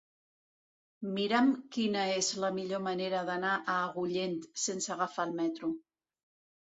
Mira'm 1.17 1.51
quina 1.75 2.05
és 2.13 2.31
la 2.45 2.51
millor 2.57 2.83
manera 2.87 3.21
d'anar 3.29 3.53
a 3.59 3.77
Agullent 3.91 4.37
sense 4.67 4.95
agafar 4.97 5.27
el 5.31 5.37
metro. 5.43 5.71